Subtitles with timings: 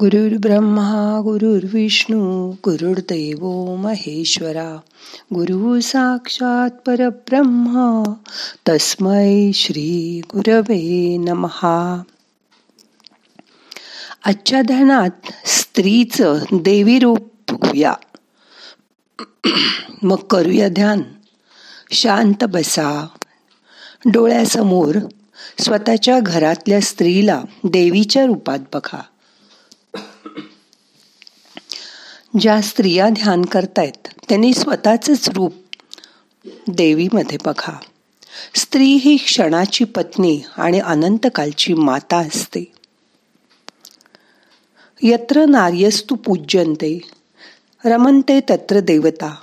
[0.00, 4.76] ब्रह्मा गुरुर्विष्णू गुरुर्देव महेश्वरा
[5.34, 8.02] गुरु साक्षात परब्रह्म
[8.68, 12.02] तस्मै श्री गुरवे नमहा
[14.24, 15.10] आजच्या ध्यानात
[15.44, 17.94] स्त्रीचं देवी रूप बघूया.
[20.02, 21.02] मग करूया ध्यान.
[21.92, 23.06] शांत बसा.
[24.06, 24.98] डोळ्यासमोर
[25.60, 29.02] स्वतःच्या घरातल्या स्त्रीला देवीच्या रूपात बघा.
[32.40, 35.54] ज्या स्त्रिया ध्यान करतायत त्यांनी स्वतःच रूप
[36.68, 37.78] देवीमध्ये बघा.
[38.54, 42.72] स्त्री ही क्षणाची पत्नी आणि अनंतकालची माता असते.
[45.02, 47.00] यत्र नार्यस्तु पूज्यंते
[47.84, 49.34] रमनते तत्र देवता.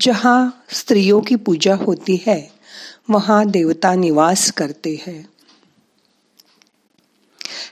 [0.00, 2.40] जहा स्त्रियों की पूजा होती है
[3.08, 5.22] वहां देवता निवास करते हैं.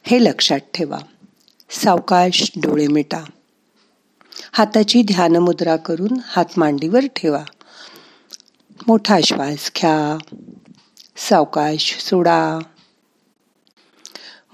[0.03, 0.99] हे लक्षात ठेवा.
[1.71, 3.25] सावकाश डोळे मिटा.
[4.55, 7.45] हाताची ध्यानमुद्रा करून हात मांडीवर ठेवा.
[8.87, 10.19] मोठा श्वास घ्या.
[11.17, 12.59] सावकाश सोडा.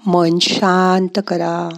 [0.05, 1.69] मन शांत करा.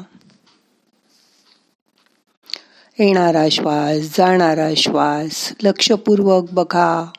[2.99, 7.11] येणारा श्वास जाणारा श्वास लक्षपूर्वक बघा.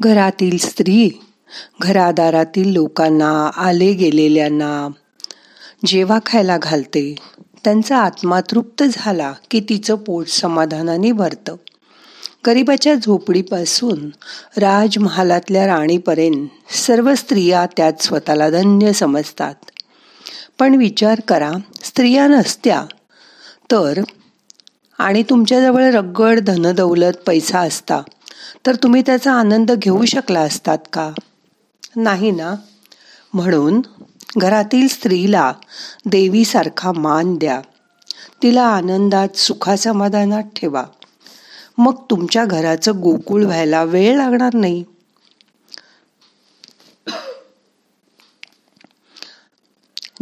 [0.00, 1.25] घरातील स्त्री
[1.80, 4.88] घरादारातील लोकांना आले गेलेल्यांना
[5.86, 7.14] जेव्हा खायला घालते.
[7.64, 11.56] त्यांचा आत्मा तृप्त झाला की तिचं पोट समाधानाने भरतं.
[12.46, 14.10] गरिबाच्या झोपडीपासून
[14.56, 19.54] राजमहालातल्या राणीपर्यंत सर्व स्त्रिया त्यात स्वतःला धन्य समजतात.
[20.58, 21.50] पण विचार करा
[21.84, 22.84] स्त्रिया नसत्या
[23.70, 24.00] तर?
[24.98, 28.02] आणि तुमच्याजवळ रगड धनदौलत पैसा असता
[28.66, 31.12] तर तुम्ही त्याचा आनंद घेऊ शकला असतात का?
[31.96, 32.54] नाही ना?
[33.34, 33.80] म्हणून
[34.36, 35.52] घरातील स्त्रीला
[36.06, 37.60] देवीसारखा मान द्या.
[38.42, 40.84] तिला आनंदात सुखासमाधानात ठेवा.
[41.78, 44.84] मग तुमच्या घराचं गोकुळ व्हायला वेळ लागणार नाही.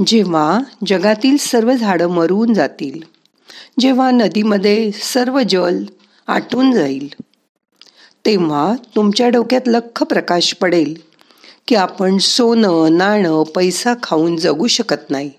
[0.07, 3.01] जेव्हा जगातील सर्व झाडं मरून जातील
[3.81, 5.85] जेव्हा नदीमध्ये सर्व जल
[6.29, 7.09] आटून जाईल
[8.27, 10.95] तेव्हा तुमच्या डोक्यात लख प्रकाश पडेल.
[11.69, 15.31] की आपण सोनं नाणं पैसा खाऊन जगू शकत नाही.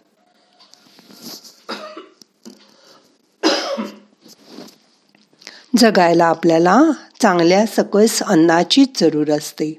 [5.77, 6.81] जगायला आपल्याला
[7.21, 9.77] चांगल्या सकस अन्नाचीच जरूर असते.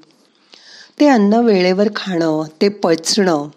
[0.99, 3.47] ते अन्न वेळेवर खाणं ते पचणं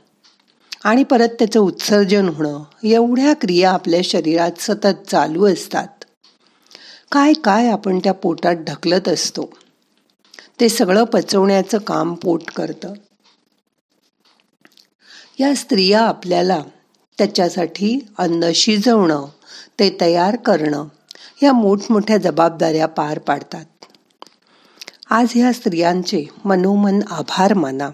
[0.84, 5.88] आणि परत त्याचं उत्सर्जन होणं एवढ्या क्रिया आपल्या शरीरात सतत चालू असतात.
[7.12, 9.50] काय काय आपण त्या पोटात ढकलत असतो?
[10.60, 12.92] ते सगळं पचवण्याचं काम पोट करतं.
[15.38, 16.62] या स्त्रिया आपल्याला
[17.18, 19.26] त्याच्यासाठी अन्न शिजवणं
[19.78, 20.84] ते तयार करणं
[21.42, 23.64] या मोठमोठ्या जबाबदाऱ्या पार पाडतात.
[25.10, 27.90] आज ह्या स्त्रियांचे मनोमन आभार माना.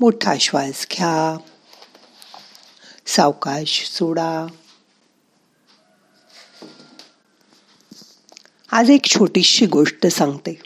[0.00, 1.36] मोठा श्वास घ्या.
[3.06, 4.46] सावकाश सोडा.
[8.74, 10.58] आज एक छोटीशी गोष्ट सांगते.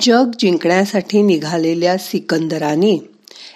[0.00, 3.10] जग जिंकण्यासाठी निघालेल्या सिकंदराने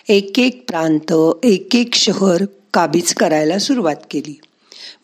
[0.09, 1.13] एक एक प्रांत
[1.43, 2.45] एक एक शहर
[2.75, 4.41] काबीज करायला सुरुवात केली.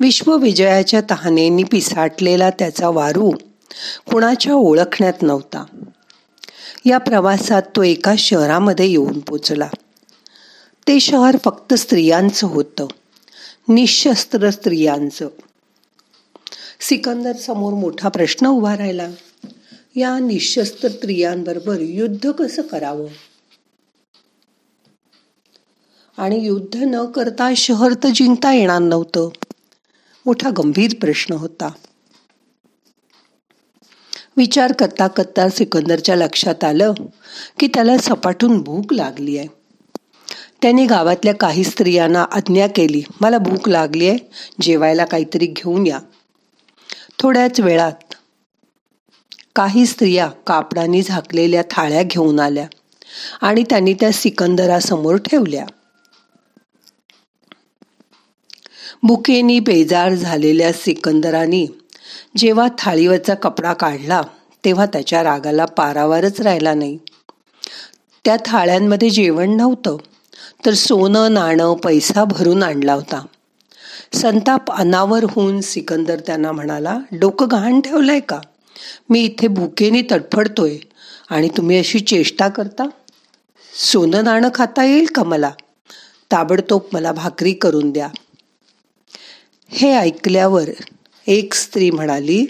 [0.00, 3.30] विश्वविजयाच्या तहानेनी पिसाटलेला त्याचा वारू
[4.10, 5.64] कुणाच्या ओळखण्यात नव्हता.
[6.84, 9.68] या प्रवासात तो एका शहरामध्ये येऊन पोचला.
[10.88, 12.86] ते शहर फक्त स्त्रियांचं होतं.
[13.68, 15.28] निशस्त्र स्त्रियांचं.
[16.80, 19.08] सिकंदर समोर मोठा प्रश्न उभा राहिला.
[19.96, 23.06] या निशस्त्र स्त्रियांबरोबर युद्ध कसं करावं?
[26.16, 29.28] आणि युद्ध न करता शहर तर जिंकता येणार नव्हतं.
[30.26, 31.70] मोठा गंभीर प्रश्न होता.
[34.36, 36.92] विचार करता करता सिकंदरच्या लक्षात आलं
[37.58, 39.48] की त्याला सपाटून भूक लागली आहे.
[40.62, 44.18] त्याने गावातल्या काही स्त्रियांना आज्ञा केली मला भूक लागली आहे
[44.60, 45.98] जेवायला काहीतरी घेऊन या.
[47.18, 48.14] थोड्याच वेळात
[49.56, 52.66] काही स्त्रिया कापडाने झाकलेल्या थाळ्या घेऊन आल्या
[53.40, 55.66] आणि त्यांनी त्या सिकंदरासमोर ठेवल्या.
[59.02, 61.66] बुकेनी बेजार झालेल्या सिकंदराने
[62.36, 64.22] जेव्हा थाळीवरचा कपडा काढला
[64.64, 66.98] तेव्हा त्याच्या रागाला पारावारच राहिला नाही.
[68.24, 69.96] त्या थाळ्यांमध्ये जेवण नव्हतं
[70.66, 73.26] तर सोनं नाणं पैसा भरून आणला होता.
[74.12, 78.40] संताप अनावर होऊन सिकंदर त्यांना म्हणाला डोकं गहाण ठेवलंय का?
[79.10, 80.76] मी इथे भुकेने तडफडतोय
[81.30, 82.88] आणि तुम्ही अशी चेष्टा करता?
[83.74, 85.50] सोनं नाणं खाता येईल का मला?
[86.32, 88.08] ताबडतोब मला भाकरी करून द्या.
[89.68, 90.70] हे ऐकल्यावर
[91.26, 92.44] एक स्त्री म्हणाली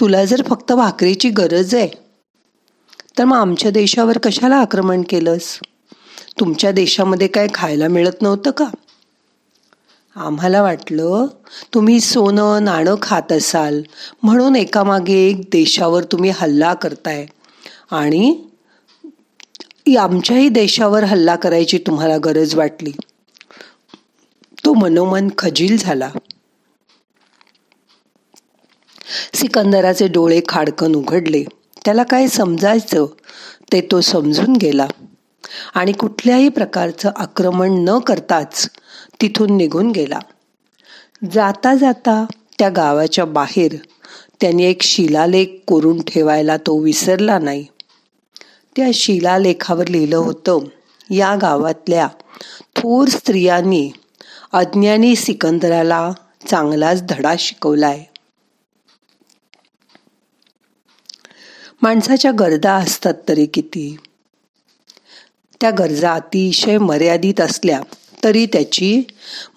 [0.00, 1.88] तुला जर फक्त भाकरीची गरज आहे
[3.18, 5.58] तर मग आमच्या देशावर कशाला आक्रमण केलंस?
[6.40, 8.64] तुमच्या देशामध्ये काय खायला मिळत नव्हतं का?
[10.16, 11.26] आम्हाला वाटलं
[11.74, 13.82] तुम्ही सोनं नाणं खात असाल
[14.22, 17.26] म्हणून एकामागे एक देशावर तुम्ही हल्ला करताय.
[17.90, 18.44] आणि
[19.96, 22.92] आमच्याही देशावर हल्ला करायची तुम्हाला गरज वाटली.
[24.64, 26.10] तो मनोमन खजील झाला.
[29.34, 31.44] सिकंदराचे डोळे खाडकन उघडले.
[31.84, 33.06] त्याला काय समजायचं
[33.72, 34.86] ते तो समजून गेला.
[35.74, 38.70] आणि कुठल्याही प्रकारचं आक्रमण न करताच
[39.20, 40.18] तिथून निघून गेला.
[41.32, 42.24] जाता जाता
[42.58, 43.76] त्या गावाच्या बाहेर
[44.40, 47.66] त्यांनी एक शिलालेख कोरून ठेवायला तो विसरला नाही.
[48.76, 50.58] त्या शिलालेखावर लिहिलं होतं
[51.10, 52.08] या गावातल्या
[52.76, 53.90] थोर स्त्रियांनी
[54.52, 56.12] अज्ञानी सिकंदराला
[56.48, 58.04] चांगलाच धडा शिकवलाय.
[61.82, 63.96] माणसाच्या गरजा असतात तरी किती.
[65.60, 67.80] त्या गरजा अतिशय मर्यादित असल्या
[68.24, 69.02] तरी त्याची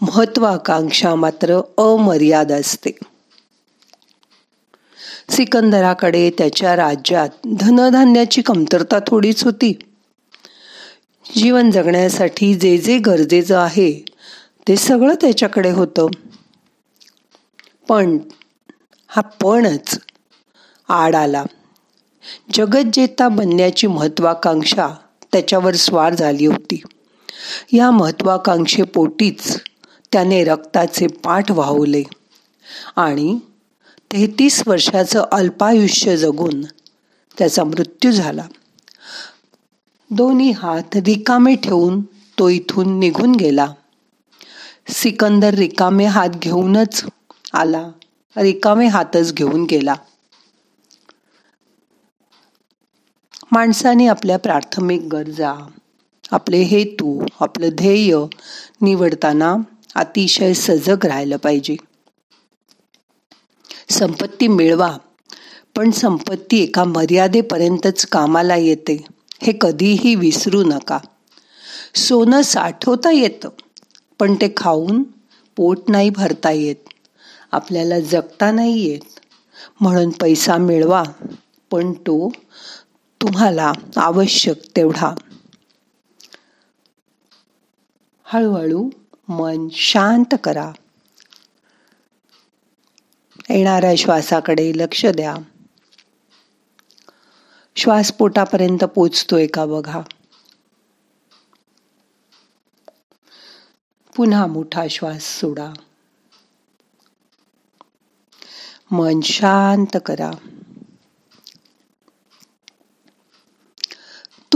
[0.02, 2.92] महत्वाकांक्षा मात्र अमर्याद असते.
[5.30, 7.30] सिकंदराकडे त्याच्या राज्यात
[7.60, 9.74] धनधान्याची कमतरता थोडीच होती.
[11.36, 14.06] जीवन जगण्यासाठी जे जे गरजेचं आहे
[14.68, 16.08] ते सगळं त्याच्याकडे होतं.
[17.90, 18.18] पण
[19.08, 20.00] हा पणच
[20.90, 21.44] आड आला.
[22.54, 24.88] जगज्जेता बनण्याची महत्वाकांक्षा
[25.32, 26.82] त्याच्यावर स्वार झाली होती.
[27.74, 29.62] या महत्वाकांक्षेपोटीच
[30.12, 32.04] त्याने रक्ताचे पाठ वाहवले.
[32.96, 33.40] आणि
[34.12, 36.62] तेहतीस वर्षाचं अल्पायुष्य जगून
[37.38, 38.46] त्याचा मृत्यू झाला.
[40.12, 42.02] दोन्ही हात रिकामे ठेवून
[42.40, 43.74] तो इथून निघून गेला.
[44.90, 47.06] सिकंदर रिकामे हात घेऊनच
[47.54, 47.90] आला.
[48.38, 49.94] रिकामे हातच घेऊन गेला.
[53.52, 55.68] माणसाने आपल्या प्राथमिक गरजा
[56.32, 58.18] आपले हेतू आपलं ध्येय
[58.82, 59.56] निवडताना
[59.96, 61.76] अतिशय सजग राहिलं पाहिजे.
[63.90, 64.98] संपत्ती मिळवा
[65.76, 69.06] पण संपत्ती एका मर्यादेपर्यंतच कामाला येते
[69.42, 70.98] हे कधीही विसरू नका.
[71.96, 73.50] सोनं साठवता येतं
[74.20, 75.04] पण ते खाऊन
[75.56, 76.76] पोट नाही भरता येत.
[77.52, 79.20] आपल्याला जगता नाही येत.
[79.82, 81.04] म्हणून पैसा मिळवा
[81.72, 82.32] पण तो
[83.22, 85.14] तुम्हाला आवश्यक तेवढा.
[88.34, 88.90] हळूहळू
[89.28, 90.72] मन शांत करा.
[93.50, 95.36] येणाऱ्या श्वासाकडे लक्ष द्या.
[97.76, 100.02] श्वास पोटापर्यंत पोचतोय का बघा?
[104.16, 105.74] पुन्हा मोठा श्वास सोडा.
[108.92, 110.32] मन शांत करा.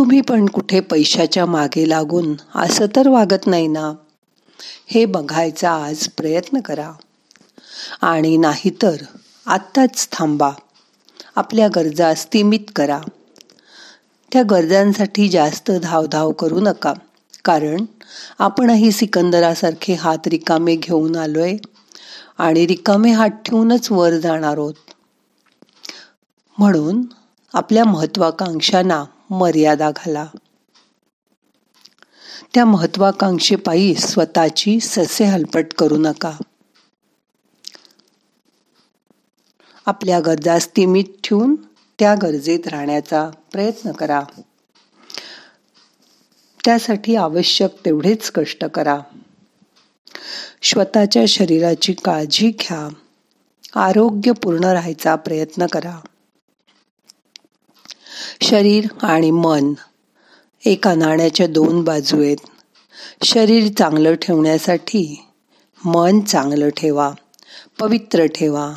[0.01, 3.93] तुम्ही पण कुठे पैशाच्या मागे लागून असं तर वागत नाही ना.
[4.87, 6.91] हे बघायचा आज प्रयत्न करा.
[8.01, 8.95] आणि नाहीतर
[9.45, 10.51] आत्ताच थांबा.
[11.35, 12.99] आपल्या गरजा स्थिमित करा.
[14.33, 16.93] त्या गरजांसाठी जास्त धावधाव करू नका.
[17.45, 17.85] कारण
[18.39, 21.57] आपणही सिकंदरासारखे हात रिकामे घेऊन आलोय
[22.37, 24.73] आणि रिकामे हात ठेवूनच वर जाणार आहोत.
[26.57, 27.01] म्हणून
[27.53, 30.27] आपल्या महत्वाकांक्षांना मर्यादा घाला.
[32.53, 36.31] त्या महत्वाकांक्षेपायी स्वतःची ससे हलपट करू नका.
[39.85, 41.55] आपल्या गरजा स्थिमित ठेवून
[41.99, 44.23] त्या गरजेत राहण्याचा प्रयत्न करा.
[46.65, 48.99] त्यासाठी आवश्यक तेवढेच कष्ट करा.
[50.63, 52.89] स्वतःच्या शरीराची काळजी घ्या.
[53.79, 55.99] आरोग्यपूर्ण राहायचा प्रयत्न करा.
[58.41, 59.73] शरीर आणि मन
[60.65, 62.37] एका नाण्याच्या दोन बाजू आहेत.
[63.23, 65.25] शरीर चांगलं ठेवण्यासाठी
[65.85, 67.11] मन चांगलं ठेवा
[67.79, 68.73] पवित्र ठेवा.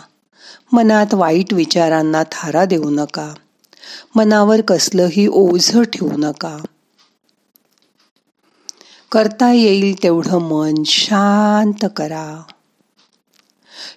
[0.73, 3.35] मनात वाईट विचारांना थारा देऊ नका.
[4.15, 6.59] मनावर कसलंही ओझ ठेवू नका.
[9.13, 12.43] करता येईल तेवढं मन शांत करा.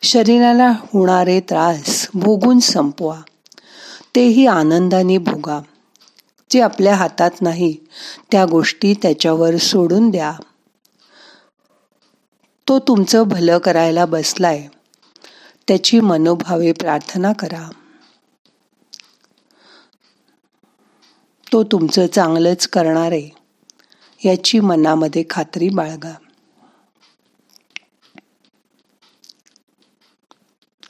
[0.04, 3.22] शरीराला होणारे त्रास भोगून संपवा.
[4.18, 5.62] तेही आनंदाने भोगा.
[6.52, 7.76] जे आपल्या हातात नाही
[8.32, 10.38] त्या गोष्टी त्याच्यावर सोडून द्या.
[12.68, 14.68] तो तुमचं भलं करायला बसलाय.
[15.68, 17.70] त्याची मनोभावे प्रार्थना करा.
[21.54, 23.30] तो तुमचं चांगलंच करणार आहे
[24.26, 26.14] याची मनामध्ये खात्री बाळगा.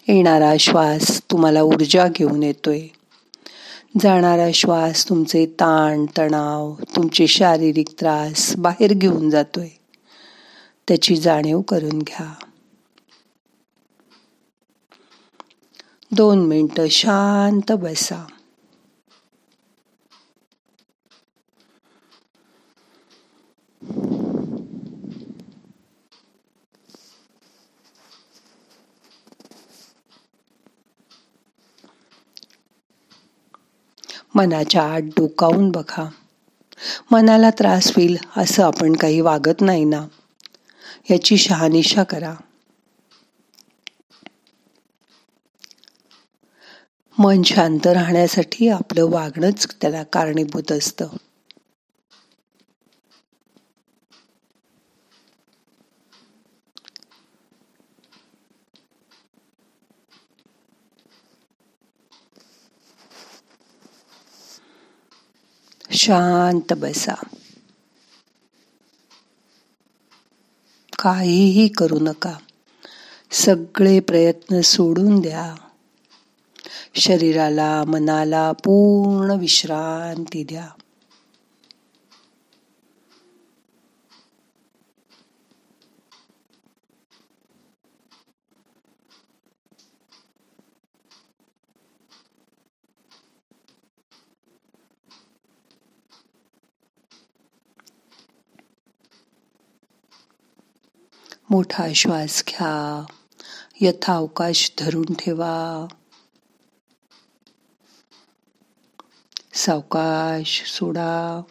[0.08, 2.88] येणारा श्वास तुम्हाला ऊर्जा घेऊन येतोय.
[4.00, 9.68] जाणारा श्वास तुमचे ताण तणाव तुमचे शारीरिक त्रास बाहेर घेऊन जातोय.
[10.88, 12.34] त्याची जाणीव करून घ्या.
[16.12, 18.26] दोन मिनटं शांत बसा.
[34.38, 36.10] मनाच्या आत डोकावून बघा.
[37.12, 40.08] मनाला त्रास होईल असं आपण काही वागत नाही ना.
[41.12, 42.34] याची शहानिशा करा.
[47.20, 51.08] मन शांत राहण्यासाठी आपलं वागणंच त्याला कारणीभूत असतं.
[65.98, 67.26] शांत बसा.
[71.00, 72.34] काहीही करू नका.
[73.32, 75.56] सगळे प्रयत्न सोडून द्या.
[76.96, 80.68] शरीराला मनाला पूर्ण विश्रांती द्या.
[101.50, 103.06] मोठा श्वास घ्या.
[103.82, 105.88] यथावकाश धरून ठेवा.
[109.54, 111.42] सावकाश सोडा.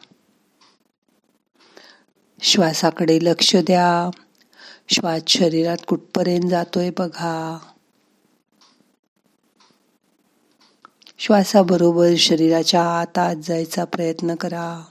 [2.43, 4.11] श्वासाकडे लक्ष द्या.
[4.89, 7.59] श्वास शरीरात कुठपर्यंत जातोय बघा.
[11.19, 14.85] श्वासाबरोबर शरीराच्या आत आत जायचा प्रयत्न करा.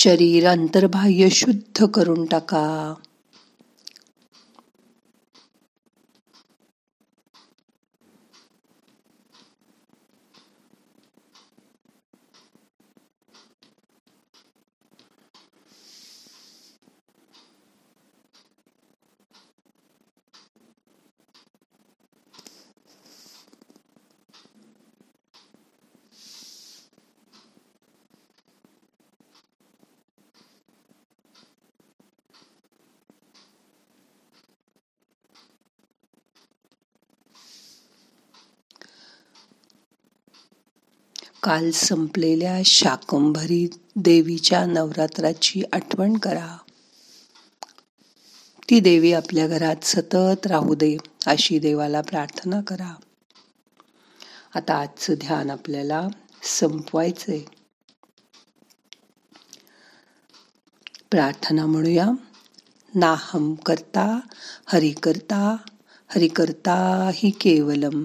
[0.00, 2.94] शरीर अंतर्बाह्य शुद्ध करून टाका.
[41.42, 46.58] काल संपलेल्या शाकंभरी देवीच्या नवरात्राची आठवण करा.
[48.70, 52.94] ती देवी आपल्या घरात सतत राहू दे अशी देवाला प्रार्थना करा.
[54.54, 56.08] आता आजचं ध्यान आपल्याला
[56.42, 57.40] संपवायचंय.
[61.10, 62.06] प्रार्थना म्हणूया.
[62.94, 64.20] नाहम करता
[64.66, 65.56] हरि करता
[66.08, 68.04] हरि करता हि केवलम.